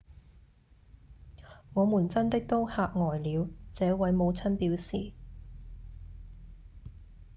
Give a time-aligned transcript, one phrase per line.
[1.75, 5.13] 「我們真的都嚇呆了」這位母親表示